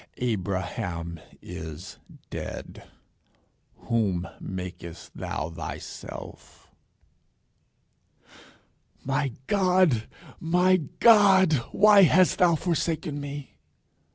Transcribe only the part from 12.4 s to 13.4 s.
forsaken